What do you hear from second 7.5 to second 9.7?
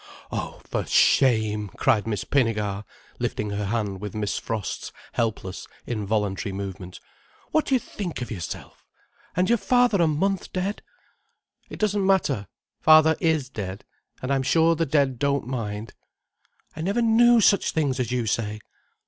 "What do you think of yourself? And your